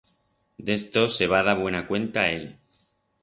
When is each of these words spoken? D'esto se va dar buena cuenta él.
D'esto 0.69 1.03
se 1.17 1.27
va 1.33 1.43
dar 1.49 1.55
buena 1.61 1.83
cuenta 1.91 2.25
él. 2.31 2.47